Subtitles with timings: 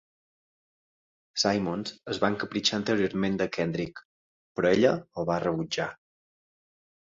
[1.41, 4.01] Simmons es va encapritxar anteriorment de Kendrick,
[4.57, 5.89] però ella el va rebutjar.